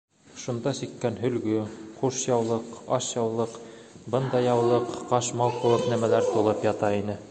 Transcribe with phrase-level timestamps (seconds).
[0.43, 1.59] Шунда сиккән һөлгө,
[1.99, 3.55] ҡушъяулыҡ, ашъяулыҡ,
[4.17, 7.19] бындай яулыҡ, ҡашмау кеүек нәмәләр тулып ята ине.